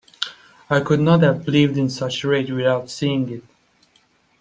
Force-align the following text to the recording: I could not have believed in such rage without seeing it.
I 0.67 0.79
could 0.79 0.99
not 0.99 1.21
have 1.21 1.45
believed 1.45 1.77
in 1.77 1.87
such 1.87 2.23
rage 2.23 2.49
without 2.49 2.89
seeing 2.89 3.29
it. 3.29 3.43